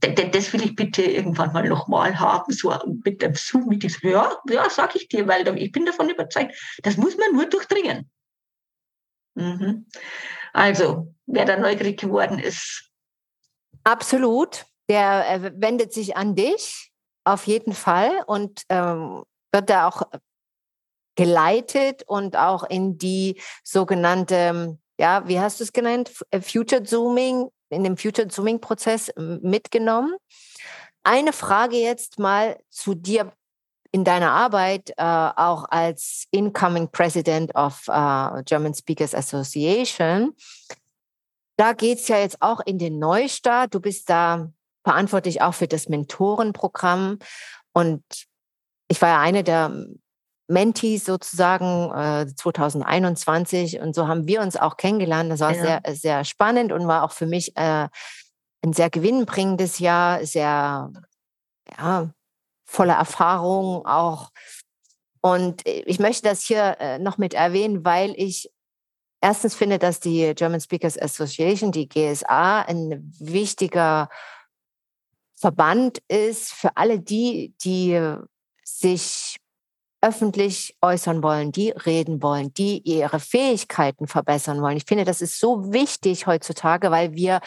[0.00, 3.90] das will ich bitte irgendwann mal nochmal haben, so mit dem Zoom-Meeting.
[4.02, 8.10] Ja, ja, sag ich dir, weil ich bin davon überzeugt, das muss man nur durchdringen.
[9.34, 9.86] Mhm.
[10.52, 12.90] Also, wer da neugierig geworden ist.
[13.82, 14.66] Absolut.
[14.88, 16.92] Der äh, wendet sich an dich
[17.24, 20.02] auf jeden Fall und ähm, wird da auch
[21.16, 27.48] geleitet und auch in die sogenannte, ja, wie hast du es genannt, äh, Future Zooming,
[27.70, 30.14] in dem Future Zooming Prozess mitgenommen.
[31.02, 33.32] Eine Frage jetzt mal zu dir
[33.92, 40.34] in deiner Arbeit, äh, auch als Incoming President of uh, German Speakers Association.
[41.56, 43.72] Da geht es ja jetzt auch in den Neustart.
[43.72, 44.50] Du bist da
[44.82, 47.20] verantwortlich auch für das Mentorenprogramm.
[47.72, 48.02] Und
[48.88, 49.70] ich war ja eine der
[50.46, 55.30] Mentees sozusagen äh, 2021 und so haben wir uns auch kennengelernt.
[55.30, 55.62] Das war ja.
[55.62, 57.88] sehr, sehr spannend und war auch für mich äh,
[58.62, 60.90] ein sehr gewinnbringendes Jahr, sehr
[61.78, 62.10] ja,
[62.64, 64.30] voller Erfahrung auch.
[65.20, 68.50] Und ich möchte das hier äh, noch mit erwähnen, weil ich
[69.22, 74.10] erstens finde, dass die German Speakers Association, die GSA, ein wichtiger
[75.34, 77.98] Verband ist für alle die, die
[78.62, 79.38] sich
[80.04, 84.76] öffentlich äußern wollen, die reden wollen, die ihre Fähigkeiten verbessern wollen.
[84.76, 87.40] Ich finde, das ist so wichtig heutzutage, weil wir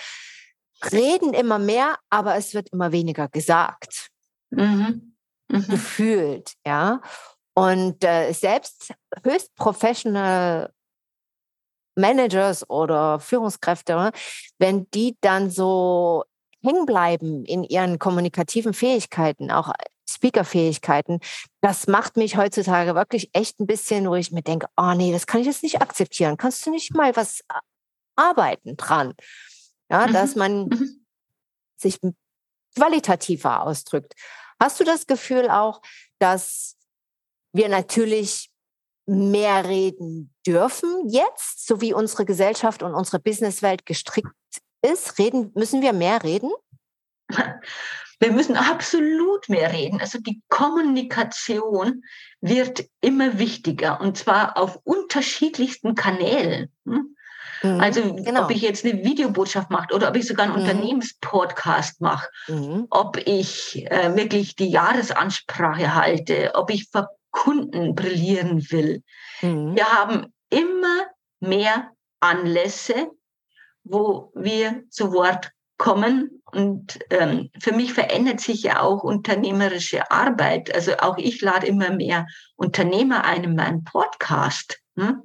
[0.91, 4.09] reden immer mehr, aber es wird immer weniger gesagt.
[4.49, 5.15] Mhm.
[5.49, 5.67] Mhm.
[5.67, 7.01] Gefühlt, ja.
[7.53, 8.91] Und äh, selbst
[9.23, 10.71] höchst professional
[11.95, 14.11] Managers oder Führungskräfte,
[14.57, 16.23] wenn die dann so
[16.63, 19.71] hängen bleiben in ihren kommunikativen Fähigkeiten, auch
[20.09, 21.19] Speaker-Fähigkeiten,
[21.61, 25.27] das macht mich heutzutage wirklich echt ein bisschen, wo ich mir denke, oh nee, das
[25.27, 26.37] kann ich jetzt nicht akzeptieren.
[26.37, 27.41] Kannst du nicht mal was
[28.15, 29.13] arbeiten dran?
[29.89, 30.13] Ja, mhm.
[30.13, 31.05] dass man mhm.
[31.77, 31.99] sich
[32.75, 34.13] qualitativer ausdrückt.
[34.59, 35.81] Hast du das Gefühl auch,
[36.19, 36.75] dass
[37.53, 38.51] wir natürlich
[39.05, 44.29] mehr reden dürfen jetzt, so wie unsere Gesellschaft und unsere Businesswelt gestrickt
[44.81, 45.17] ist?
[45.17, 46.51] Reden, müssen wir mehr reden?
[48.19, 49.99] Wir müssen absolut mehr reden.
[50.01, 52.03] Also die Kommunikation
[52.41, 56.71] wird immer wichtiger und zwar auf unterschiedlichsten Kanälen.
[56.85, 57.15] Hm?
[57.63, 58.45] Mhm, also genau.
[58.45, 60.61] ob ich jetzt eine Videobotschaft mache oder ob ich sogar einen mhm.
[60.61, 62.87] Unternehmenspodcast mache, mhm.
[62.89, 69.03] ob ich äh, wirklich die Jahresansprache halte, ob ich vor Kunden brillieren will.
[69.41, 69.75] Mhm.
[69.75, 71.05] Wir haben immer
[71.39, 73.11] mehr Anlässe,
[73.83, 76.41] wo wir zu Wort kommen.
[76.51, 80.73] Und ähm, für mich verändert sich ja auch unternehmerische Arbeit.
[80.73, 84.79] Also auch ich lade immer mehr Unternehmer ein in meinen Podcast.
[84.95, 85.23] Hm?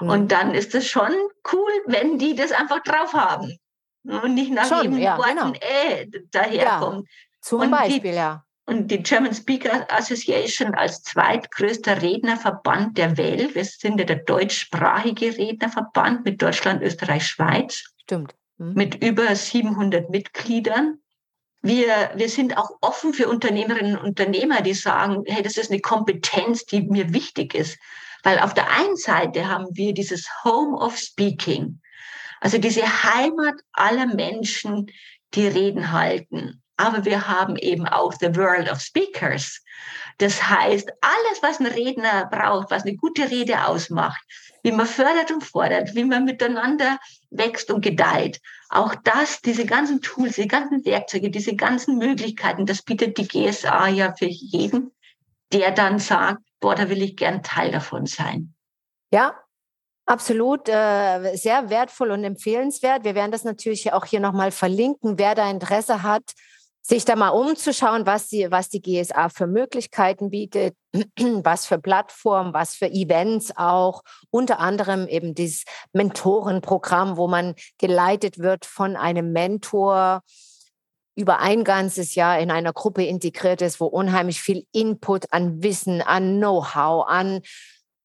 [0.00, 0.08] Mhm.
[0.08, 1.12] Und dann ist es schon
[1.52, 3.56] cool, wenn die das einfach drauf haben.
[4.04, 5.52] Und nicht nach schon, jedem ja, Worten genau.
[5.60, 7.08] äh daherkommt.
[7.08, 8.44] Ja, zum und Beispiel, die, ja.
[8.66, 13.54] Und die German Speaker Association als zweitgrößter Rednerverband der Welt.
[13.54, 17.84] Wir sind ja der deutschsprachige Rednerverband mit Deutschland, Österreich, Schweiz.
[18.02, 18.74] Stimmt mhm.
[18.74, 20.98] mit über 700 Mitgliedern.
[21.62, 25.80] Wir, wir sind auch offen für Unternehmerinnen und Unternehmer, die sagen, hey, das ist eine
[25.80, 27.78] Kompetenz, die mir wichtig ist.
[28.22, 31.80] Weil auf der einen Seite haben wir dieses Home of Speaking,
[32.40, 34.86] also diese Heimat aller Menschen,
[35.34, 36.62] die Reden halten.
[36.76, 39.62] Aber wir haben eben auch the World of Speakers.
[40.18, 44.22] Das heißt, alles, was ein Redner braucht, was eine gute Rede ausmacht,
[44.62, 46.98] wie man fördert und fordert, wie man miteinander
[47.30, 48.40] wächst und gedeiht.
[48.70, 53.88] Auch das, diese ganzen Tools, diese ganzen Werkzeuge, diese ganzen Möglichkeiten, das bietet die GSA
[53.88, 54.92] ja für jeden,
[55.52, 58.54] der dann sagt, boah, da will ich gern Teil davon sein.
[59.12, 59.34] Ja,
[60.08, 63.02] Absolut, äh, sehr wertvoll und empfehlenswert.
[63.02, 65.18] Wir werden das natürlich auch hier nochmal verlinken.
[65.18, 66.22] Wer da Interesse hat,
[66.88, 70.76] sich da mal umzuschauen, was die, was die GSA für Möglichkeiten bietet,
[71.18, 78.38] was für Plattformen, was für Events auch, unter anderem eben dieses Mentorenprogramm, wo man geleitet
[78.38, 80.22] wird von einem Mentor
[81.16, 86.02] über ein ganzes Jahr in einer Gruppe integriert ist, wo unheimlich viel Input an Wissen,
[86.02, 87.40] an Know-how, an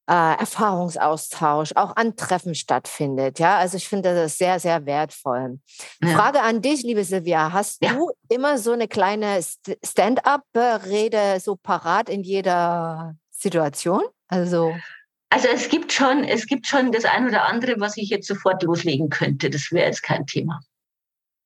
[0.07, 3.39] äh, Erfahrungsaustausch, auch an Treffen stattfindet.
[3.39, 5.59] Ja, also ich finde das sehr, sehr wertvoll.
[6.01, 6.09] Ja.
[6.09, 7.93] Frage an dich, liebe Silvia, hast ja.
[7.93, 9.39] du immer so eine kleine
[9.83, 14.03] Stand-up-Rede so parat in jeder Situation?
[14.27, 14.73] Also
[15.31, 18.63] also es gibt schon, es gibt schon das ein oder andere, was ich jetzt sofort
[18.63, 19.49] loslegen könnte.
[19.49, 20.59] Das wäre jetzt kein Thema.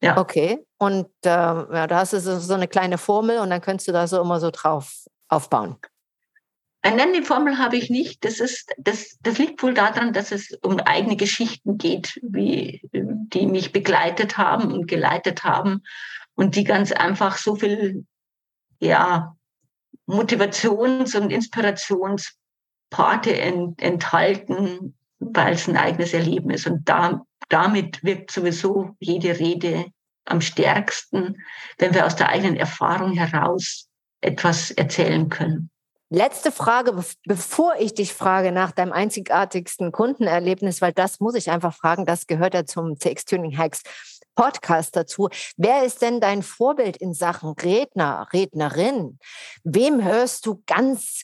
[0.02, 0.18] Ja.
[0.18, 0.66] Okay.
[0.80, 3.92] Und äh, ja, da hast du so, so eine kleine Formel und dann könntest du
[3.92, 5.78] da so immer so drauf aufbauen.
[6.94, 8.24] Nein, die Formel habe ich nicht.
[8.26, 13.48] Das, ist, das, das liegt wohl daran, dass es um eigene Geschichten geht, wie, die
[13.48, 15.82] mich begleitet haben und geleitet haben
[16.36, 18.06] und die ganz einfach so viel
[18.80, 19.36] ja,
[20.06, 26.68] Motivations- und Inspirationsparte ent, enthalten, weil es ein eigenes Erleben ist.
[26.68, 29.88] Und da, damit wirkt sowieso jede Rede
[30.26, 31.42] am stärksten,
[31.80, 33.88] wenn wir aus der eigenen Erfahrung heraus
[34.22, 35.72] etwas erzählen können.
[36.10, 41.74] Letzte Frage, bevor ich dich frage nach deinem einzigartigsten Kundenerlebnis, weil das muss ich einfach
[41.74, 43.82] fragen, das gehört ja zum CX Tuning Hacks
[44.36, 45.30] Podcast dazu.
[45.58, 49.18] Wer ist denn dein Vorbild in Sachen Redner, Rednerin?
[49.64, 51.24] Wem hörst du ganz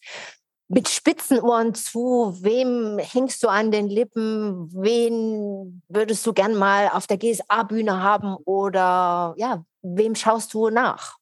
[0.68, 2.36] mit spitzen Ohren zu?
[2.42, 4.72] Wem hängst du an den Lippen?
[4.74, 8.36] Wen würdest du gern mal auf der GSA-Bühne haben?
[8.46, 11.18] Oder ja, wem schaust du nach?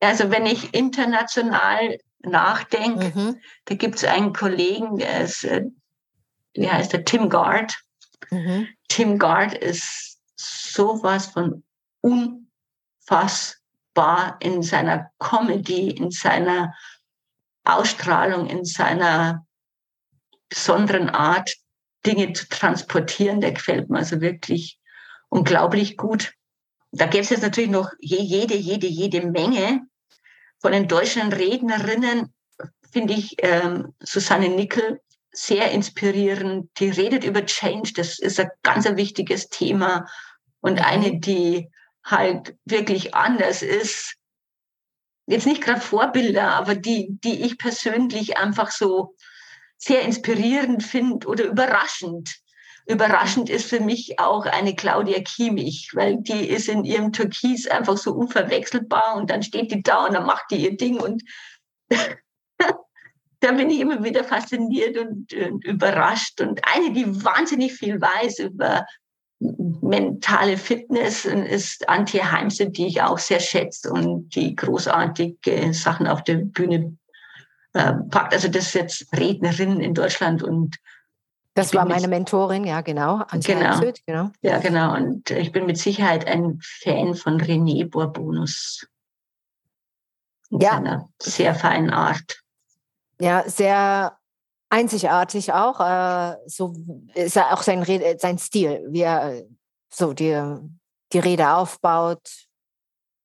[0.00, 3.40] Also wenn ich international nachdenke, mhm.
[3.66, 5.64] da gibt es einen Kollegen, der ist, äh,
[6.54, 7.74] wie heißt der, Tim Gard.
[8.30, 8.68] Mhm.
[8.88, 11.64] Tim Gard ist sowas von
[12.00, 13.56] unfassbar
[14.40, 16.74] in seiner Comedy, in seiner
[17.64, 19.46] Ausstrahlung, in seiner
[20.48, 21.54] besonderen Art,
[22.06, 23.40] Dinge zu transportieren.
[23.40, 24.78] Der gefällt mir also wirklich
[25.28, 26.32] unglaublich gut.
[26.90, 29.82] Da gäbe es jetzt natürlich noch jede, jede, jede Menge
[30.60, 32.32] von den deutschen Rednerinnen,
[32.90, 36.70] finde ich ähm, Susanne Nickel sehr inspirierend.
[36.78, 40.06] Die redet über Change, das ist ein ganz ein wichtiges Thema
[40.60, 40.84] und mhm.
[40.84, 41.68] eine, die
[42.04, 44.14] halt wirklich anders ist.
[45.26, 49.14] Jetzt nicht gerade Vorbilder, aber die, die ich persönlich einfach so
[49.76, 52.40] sehr inspirierend finde oder überraschend.
[52.88, 57.98] Überraschend ist für mich auch eine Claudia Kiemich, weil die ist in ihrem Türkis einfach
[57.98, 61.22] so unverwechselbar und dann steht die da und dann macht die ihr Ding und
[63.40, 66.40] da bin ich immer wieder fasziniert und, und, überrascht.
[66.40, 68.86] Und eine, die wahnsinnig viel weiß über
[69.38, 76.24] mentale Fitness, ist Antje Heimse, die ich auch sehr schätze und die großartige Sachen auf
[76.24, 76.96] der Bühne
[77.74, 78.32] äh, packt.
[78.32, 80.76] Also das ist jetzt Rednerin in Deutschland und
[81.58, 83.24] das war meine Mentorin, ja, genau.
[83.32, 83.60] Genau.
[83.60, 84.30] Heimsöd, genau.
[84.42, 84.94] Ja, genau.
[84.94, 88.86] Und ich bin mit Sicherheit ein Fan von René Bourbonus.
[90.50, 90.70] In ja.
[90.70, 92.40] seiner sehr feinen Art.
[93.20, 94.16] Ja, sehr
[94.70, 95.80] einzigartig auch.
[95.80, 96.74] Äh, so
[97.14, 99.42] ist ja auch sein, Rede, sein Stil, wie er
[99.90, 100.40] so die,
[101.12, 102.46] die Rede aufbaut.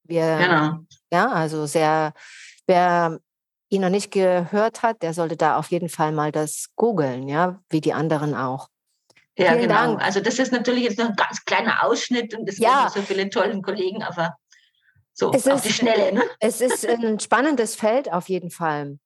[0.03, 0.79] Wie er, genau.
[1.11, 2.13] Ja, also sehr,
[2.65, 3.19] wer
[3.73, 7.59] ihn noch nicht gehört hat, der sollte da auf jeden Fall mal das googeln, ja,
[7.69, 8.69] wie die anderen auch.
[9.37, 9.73] Ja, Vielen genau.
[9.73, 10.01] Dank.
[10.01, 12.83] Also das ist natürlich jetzt noch ein ganz kleiner Ausschnitt und es ja.
[12.83, 14.37] gibt so viele tolle Kollegen, aber
[15.13, 16.13] so es auf ist, die Schnelle.
[16.13, 16.23] Ne?
[16.39, 18.99] Es ist ein spannendes Feld auf jeden Fall.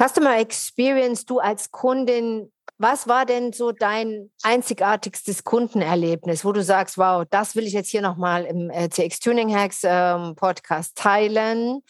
[0.00, 6.96] Customer Experience, du als Kundin, was war denn so dein einzigartigstes Kundenerlebnis, wo du sagst,
[6.96, 11.82] wow, das will ich jetzt hier nochmal im äh, CX Tuning Hacks ähm, Podcast teilen?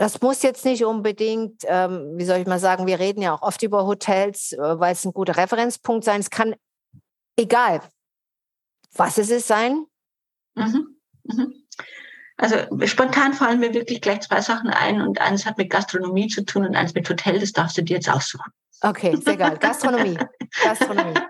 [0.00, 3.42] Das muss jetzt nicht unbedingt, ähm, wie soll ich mal sagen, wir reden ja auch
[3.42, 6.20] oft über Hotels, äh, weil es ein guter Referenzpunkt sein.
[6.20, 6.54] Es kann
[7.36, 7.82] egal,
[8.94, 9.84] was es ist sein.
[10.54, 10.96] Mhm.
[11.24, 11.52] Mhm.
[12.38, 16.46] Also spontan fallen mir wirklich gleich zwei Sachen ein und eines hat mit Gastronomie zu
[16.46, 18.50] tun und eines mit Hotel, das darfst du dir jetzt aussuchen.
[18.80, 19.58] Okay, sehr geil.
[19.58, 20.16] Gastronomie.
[20.64, 21.20] Gastronomie.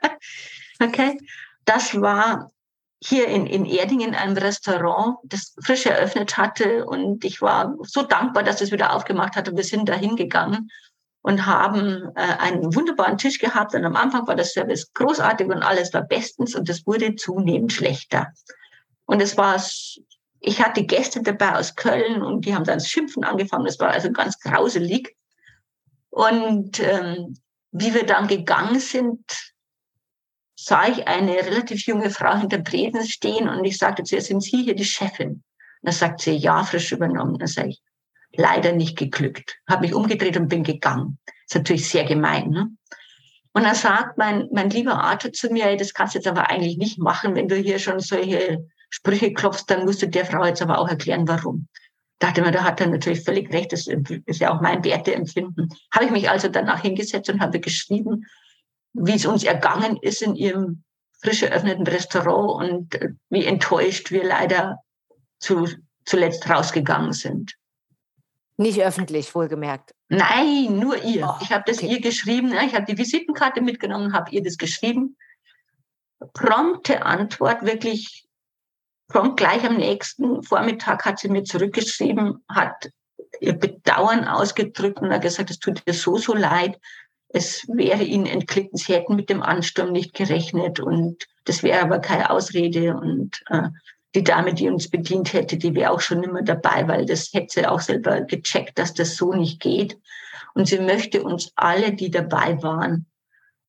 [0.80, 1.18] Okay.
[1.64, 2.52] Das war
[3.02, 8.42] hier in, in Erdingen einem Restaurant, das frisch eröffnet hatte und ich war so dankbar,
[8.42, 10.70] dass es wieder aufgemacht hat und wir sind da hingegangen
[11.22, 15.62] und haben äh, einen wunderbaren Tisch gehabt und am Anfang war das Service großartig und
[15.62, 18.28] alles war bestens und es wurde zunehmend schlechter.
[19.06, 19.58] Und es war
[20.40, 23.66] ich hatte Gäste dabei aus Köln und die haben dann Schimpfen angefangen.
[23.66, 25.14] Das war also ganz grauselig.
[26.08, 27.36] Und ähm,
[27.72, 29.22] wie wir dann gegangen sind,
[30.64, 34.42] sah ich eine relativ junge Frau hinter Tresen stehen und ich sagte zu ihr, sind
[34.42, 35.28] Sie hier die Chefin?
[35.30, 35.42] Und
[35.82, 37.38] dann sagt sie, ja, frisch übernommen.
[37.38, 37.82] Dann sage ich,
[38.32, 39.58] leider nicht geglückt.
[39.68, 41.18] Habe mich umgedreht und bin gegangen.
[41.46, 42.50] Ist natürlich sehr gemein.
[42.50, 42.68] Ne?
[43.52, 46.76] Und dann sagt mein, mein lieber Arthur zu mir, das kannst du jetzt aber eigentlich
[46.76, 50.62] nicht machen, wenn du hier schon solche Sprüche klopfst, dann musst du der Frau jetzt
[50.62, 51.68] aber auch erklären, warum.
[52.18, 55.70] Dachte mir, da hat er natürlich völlig recht, das ist ja auch mein Werteempfinden.
[55.94, 58.26] Habe ich mich also danach hingesetzt und habe geschrieben,
[58.92, 60.82] wie es uns ergangen ist in ihrem
[61.22, 64.78] frisch eröffneten Restaurant und äh, wie enttäuscht wir leider
[65.38, 65.68] zu,
[66.04, 67.54] zuletzt rausgegangen sind.
[68.56, 69.94] Nicht öffentlich, wohlgemerkt.
[70.08, 71.26] Nein, nur ihr.
[71.26, 71.94] Oh, ich habe das okay.
[71.94, 72.52] ihr geschrieben.
[72.66, 75.16] Ich habe die Visitenkarte mitgenommen, habe ihr das geschrieben.
[76.34, 78.28] Prompte Antwort, wirklich
[79.08, 82.90] prompt gleich am nächsten Vormittag hat sie mir zurückgeschrieben, hat
[83.40, 86.78] ihr Bedauern ausgedrückt und hat gesagt, es tut ihr so, so leid.
[87.32, 92.00] Es wäre ihnen entglitten, sie hätten mit dem Ansturm nicht gerechnet und das wäre aber
[92.00, 93.68] keine Ausrede und äh,
[94.14, 97.60] die Dame, die uns bedient hätte, die wäre auch schon immer dabei, weil das hätte
[97.60, 99.98] sie auch selber gecheckt, dass das so nicht geht.
[100.54, 103.06] Und sie möchte uns alle, die dabei waren,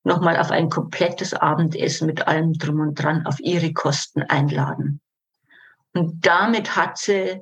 [0.04, 5.00] nochmal auf ein komplettes Abendessen mit allem drum und dran auf ihre Kosten einladen.
[5.94, 7.40] Und damit hat sie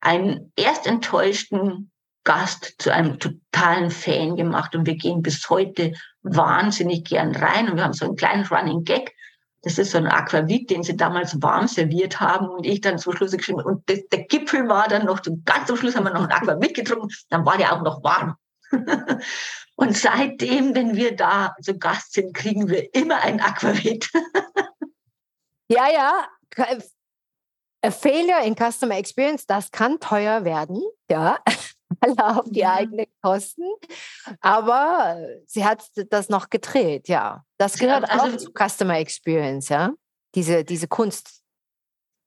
[0.00, 1.92] einen erst enttäuschten
[2.24, 7.76] Gast zu einem totalen Fan gemacht und wir gehen bis heute wahnsinnig gern rein und
[7.76, 9.14] wir haben so einen kleinen Running Gag.
[9.62, 13.14] Das ist so ein Aquavit, den sie damals warm serviert haben und ich dann zum
[13.14, 16.24] Schluss geschrieben und das, der Gipfel war dann noch, ganz zum Schluss haben wir noch
[16.24, 18.36] ein Aquavit getrunken, dann war der auch noch warm.
[19.76, 24.10] und seitdem, wenn wir da zu Gast sind, kriegen wir immer ein Aquavit.
[25.68, 26.28] ja, ja,
[27.84, 31.38] A Failure in Customer Experience, das kann teuer werden, ja,
[32.00, 32.74] alle auf die ja.
[32.74, 33.64] eigenen Kosten.
[34.40, 37.44] Aber sie hat das noch gedreht, ja.
[37.58, 39.92] Das gehört also, auch zu Customer Experience, ja.
[40.34, 41.42] Diese, diese Kunst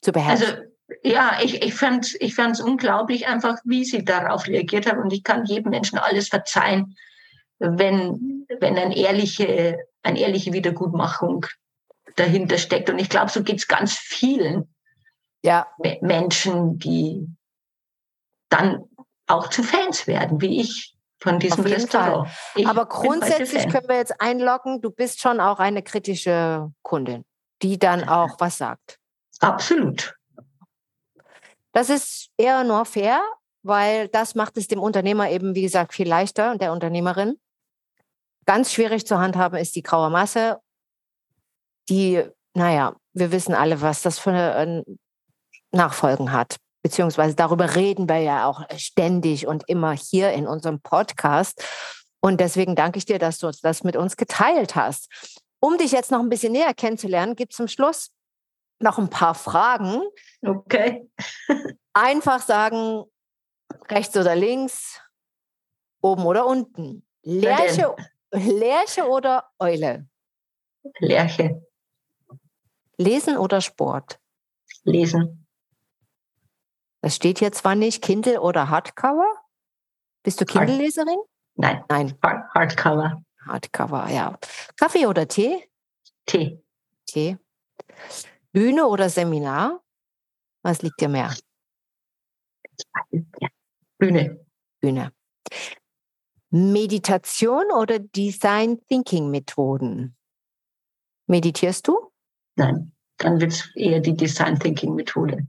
[0.02, 0.48] zu beherrschen.
[0.48, 0.62] Also,
[1.04, 4.98] ja, ich, ich fand es ich fand's unglaublich einfach, wie sie darauf reagiert hat.
[4.98, 6.96] Und ich kann jedem Menschen alles verzeihen,
[7.60, 11.46] wenn, wenn eine ehrliche, eine ehrliche Wiedergutmachung
[12.16, 12.90] dahinter steckt.
[12.90, 14.74] Und ich glaube, so geht es ganz vielen
[15.44, 15.68] ja.
[16.02, 17.28] Menschen, die
[18.50, 18.84] dann
[19.28, 22.30] auch zu Fans werden, wie ich von diesem Restaurant.
[22.66, 27.26] Aber grundsätzlich können wir jetzt einloggen, du bist schon auch eine kritische Kundin,
[27.62, 29.00] die dann auch was sagt.
[29.40, 30.16] Absolut.
[31.74, 33.22] Das ist eher nur fair,
[33.64, 37.38] weil das macht es dem Unternehmer eben, wie gesagt, viel leichter und der Unternehmerin.
[38.46, 40.60] Ganz schwierig zu handhaben ist die graue Masse,
[41.90, 44.84] die, naja, wir wissen alle, was das für eine,
[45.72, 46.58] Nachfolgen hat.
[46.88, 51.62] Beziehungsweise darüber reden wir ja auch ständig und immer hier in unserem Podcast.
[52.22, 55.10] Und deswegen danke ich dir, dass du das mit uns geteilt hast.
[55.60, 58.12] Um dich jetzt noch ein bisschen näher kennenzulernen, gibt es zum Schluss
[58.80, 60.02] noch ein paar Fragen.
[60.42, 61.10] Okay.
[61.94, 63.04] Einfach sagen,
[63.90, 65.02] rechts oder links,
[66.02, 67.06] oben oder unten.
[67.22, 67.94] Lerche,
[68.32, 70.08] Lerche oder Eule?
[71.00, 71.68] Lerche.
[72.96, 74.22] Lesen oder Sport?
[74.86, 75.47] Lesen.
[77.08, 79.34] Das steht hier zwar nicht, Kindle oder Hardcover.
[80.24, 81.18] Bist du Kindle-Leserin?
[81.56, 81.82] Nein.
[81.88, 82.20] Nein.
[82.22, 83.24] Hardcover.
[83.46, 84.38] Hardcover, ja.
[84.76, 85.70] Kaffee oder Tee?
[86.26, 86.62] Tee.
[87.06, 87.38] Tee.
[88.52, 89.82] Bühne oder Seminar?
[90.64, 91.34] Was liegt dir mehr?
[93.98, 94.46] Bühne.
[94.82, 95.14] Bühne.
[96.50, 100.18] Meditation oder Design Thinking Methoden?
[101.26, 102.12] Meditierst du?
[102.58, 105.48] Nein, dann wird es eher die Design Thinking Methode.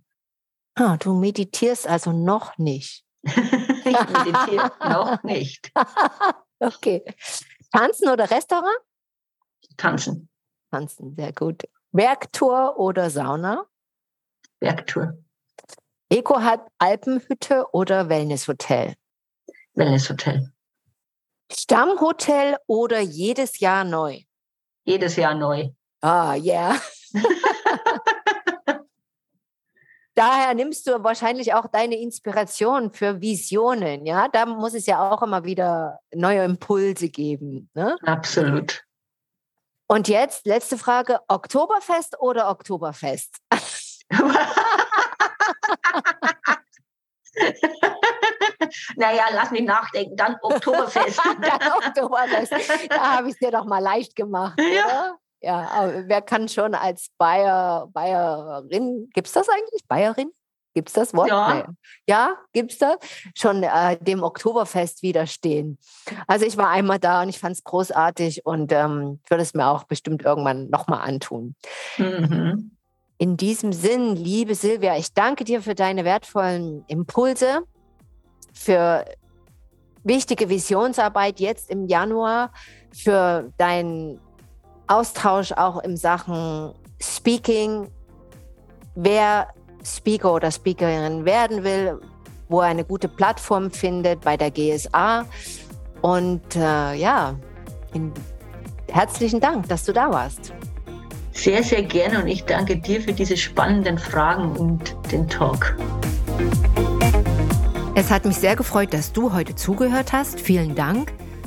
[0.81, 3.05] Ah, du meditierst also noch nicht.
[3.25, 3.35] ich
[3.85, 5.73] meditiere noch nicht.
[6.61, 7.03] okay.
[7.73, 8.79] Tanzen oder Restaurant?
[9.77, 10.29] Tanzen.
[10.71, 11.65] Tanzen, sehr gut.
[11.91, 13.67] Werktour oder Sauna?
[14.61, 15.19] Werktour.
[16.11, 18.95] Eco-Alpenhütte oder Wellnesshotel?
[19.75, 20.53] Wellnesshotel.
[21.53, 24.21] Stammhotel oder jedes Jahr neu?
[24.85, 25.71] Jedes Jahr neu.
[26.01, 26.71] Ah, ja.
[26.71, 26.81] Yeah.
[30.19, 34.29] daher nimmst du wahrscheinlich auch deine Inspiration für Visionen, ja?
[34.29, 37.71] Da muss es ja auch immer wieder neue Impulse geben.
[37.75, 37.97] Ne?
[38.03, 38.85] Absolut.
[39.87, 43.37] Und jetzt, letzte Frage, Oktoberfest oder Oktoberfest?
[48.97, 51.21] naja, lass mich nachdenken, dann Oktoberfest.
[51.41, 52.53] dann Oktoberfest.
[52.91, 55.17] Da habe ich es dir doch mal leicht gemacht, ja.
[55.41, 59.87] Ja, aber wer kann schon als Bayer, Bayerin, gibt es das eigentlich?
[59.87, 60.33] Bayerin?
[60.75, 61.29] Gibt es das Wort?
[61.29, 61.67] Ja.
[62.07, 62.97] Ja, gibt es das?
[63.35, 65.79] Schon äh, dem Oktoberfest widerstehen.
[66.27, 69.67] Also ich war einmal da und ich fand es großartig und ähm, würde es mir
[69.67, 71.57] auch bestimmt irgendwann nochmal antun.
[71.97, 72.77] Mhm.
[73.19, 77.63] In diesem Sinn, liebe Silvia, ich danke dir für deine wertvollen Impulse,
[78.53, 79.05] für
[80.05, 82.53] wichtige Visionsarbeit jetzt im Januar,
[82.93, 84.21] für dein
[84.89, 87.89] Austausch auch in Sachen Speaking,
[88.95, 89.49] wer
[89.85, 92.01] Speaker oder Speakerin werden will,
[92.49, 95.25] wo er eine gute Plattform findet bei der GSA.
[96.01, 97.37] Und äh, ja,
[98.91, 100.53] herzlichen Dank, dass du da warst.
[101.33, 105.77] Sehr, sehr gerne und ich danke dir für diese spannenden Fragen und den Talk.
[107.95, 110.41] Es hat mich sehr gefreut, dass du heute zugehört hast.
[110.41, 111.13] Vielen Dank.